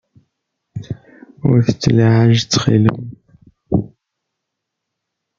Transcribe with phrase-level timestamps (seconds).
[1.49, 3.05] Ur tettlaɛaj ttxil-m.